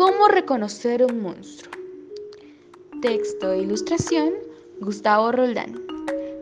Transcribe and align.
¿Cómo 0.00 0.28
reconocer 0.28 1.04
un 1.04 1.20
monstruo? 1.20 1.70
Texto 3.02 3.52
e 3.52 3.60
ilustración, 3.60 4.32
Gustavo 4.80 5.30
Roldán. 5.30 5.78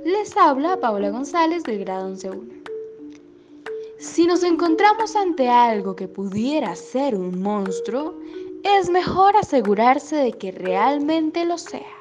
Les 0.05 0.37
habla 0.37 0.79
Paula 0.79 1.11
González 1.11 1.65
del 1.65 1.81
grado 1.81 2.09
11.1. 2.09 2.63
Si 3.99 4.29
nos 4.29 4.45
encontramos 4.45 5.17
ante 5.17 5.49
algo 5.49 5.97
que 5.97 6.07
pudiera 6.07 6.77
ser 6.77 7.17
un 7.17 7.43
monstruo, 7.43 8.15
es 8.63 8.89
mejor 8.91 9.37
asegurarse 9.37 10.15
de 10.15 10.33
que 10.35 10.53
realmente 10.53 11.45
lo 11.45 11.59
sea. 11.59 11.99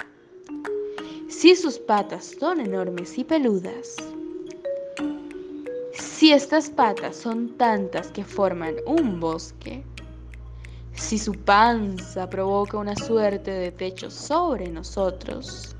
Si 1.28 1.56
sus 1.56 1.80
patas 1.80 2.36
son 2.40 2.60
enormes 2.60 3.18
y 3.18 3.24
peludas, 3.24 3.96
si 5.94 6.34
estas 6.34 6.70
patas 6.70 7.16
son 7.16 7.58
tantas 7.58 8.12
que 8.12 8.24
forman 8.24 8.76
un 8.86 9.20
bosque, 9.20 9.84
si 10.98 11.20
su 11.20 11.32
panza 11.34 12.28
provoca 12.28 12.78
una 12.78 12.96
suerte 12.96 13.52
de 13.52 13.72
techo 13.72 14.10
sobre 14.10 14.68
nosotros, 14.70 15.76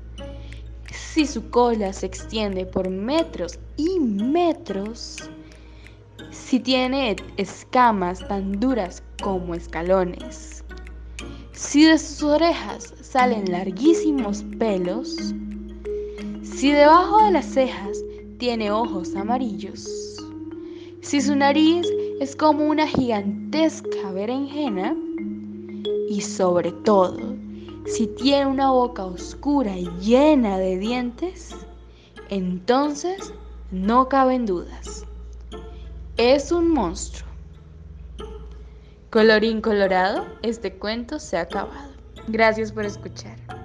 si 0.92 1.26
su 1.26 1.50
cola 1.50 1.92
se 1.92 2.06
extiende 2.06 2.64
por 2.64 2.88
metros 2.88 3.58
y 3.76 3.98
metros, 3.98 5.28
si 6.30 6.60
tiene 6.60 7.16
escamas 7.36 8.26
tan 8.28 8.60
duras 8.60 9.02
como 9.20 9.54
escalones, 9.54 10.64
si 11.52 11.84
de 11.84 11.98
sus 11.98 12.22
orejas 12.22 12.94
salen 13.02 13.50
larguísimos 13.50 14.44
pelos, 14.58 15.34
si 16.42 16.70
debajo 16.70 17.24
de 17.24 17.32
las 17.32 17.46
cejas 17.46 17.98
tiene 18.38 18.70
ojos 18.70 19.14
amarillos, 19.16 19.84
si 21.00 21.20
su 21.20 21.34
nariz 21.34 21.86
es 22.20 22.36
como 22.36 22.68
una 22.68 22.86
gigantesca 22.86 24.12
berenjena 24.12 24.96
y 26.08 26.22
sobre 26.22 26.72
todo, 26.72 27.18
si 27.86 28.06
tiene 28.06 28.46
una 28.46 28.70
boca 28.70 29.04
oscura 29.04 29.76
y 29.76 29.86
llena 30.00 30.58
de 30.58 30.78
dientes, 30.78 31.54
entonces 32.30 33.32
no 33.70 34.08
caben 34.08 34.46
dudas. 34.46 35.04
Es 36.16 36.50
un 36.50 36.72
monstruo. 36.72 37.28
Colorín 39.10 39.60
colorado, 39.60 40.26
este 40.42 40.74
cuento 40.74 41.18
se 41.18 41.36
ha 41.36 41.42
acabado. 41.42 41.92
Gracias 42.26 42.72
por 42.72 42.84
escuchar. 42.84 43.57